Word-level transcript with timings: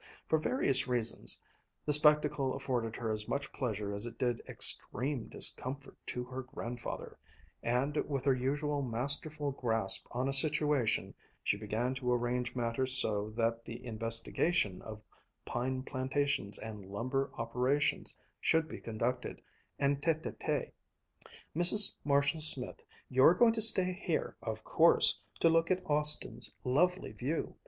For 0.27 0.39
various 0.39 0.87
reasons, 0.87 1.39
the 1.85 1.93
spectacle 1.93 2.55
afforded 2.55 2.95
her 2.95 3.11
as 3.11 3.27
much 3.27 3.53
pleasure 3.53 3.93
as 3.93 4.07
it 4.07 4.17
did 4.17 4.41
extreme 4.49 5.27
discomfort 5.27 5.95
to 6.07 6.23
her 6.23 6.41
grandfather, 6.41 7.19
and 7.61 7.95
with 8.09 8.25
her 8.25 8.33
usual 8.33 8.81
masterful 8.81 9.51
grasp 9.51 10.07
on 10.09 10.27
a 10.27 10.33
situation 10.33 11.13
she 11.43 11.55
began 11.55 11.93
to 11.93 12.11
arrange 12.11 12.55
matters 12.55 12.97
so 12.97 13.29
that 13.37 13.63
the 13.63 13.85
investigation 13.85 14.81
of 14.81 15.03
pine 15.45 15.83
plantations 15.83 16.57
and 16.57 16.83
lumber 16.87 17.29
operations 17.37 18.15
should 18.39 18.67
be 18.67 18.79
conducted 18.81 19.39
en 19.77 19.97
tête 19.97 20.23
à 20.23 20.35
tête. 20.39 20.71
"Mrs. 21.55 21.93
Marshall 22.03 22.41
Smith, 22.41 22.81
you're 23.07 23.35
going 23.35 23.53
to 23.53 23.61
stay 23.61 23.93
here, 24.01 24.35
of 24.41 24.63
course, 24.63 25.21
to 25.39 25.47
look 25.47 25.69
at 25.69 25.85
Austin's 25.87 26.55
lovely 26.63 27.11
view! 27.11 27.55